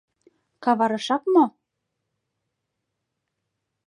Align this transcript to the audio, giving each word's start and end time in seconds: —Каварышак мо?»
—Каварышак 0.63 1.23
мо?» 1.33 1.43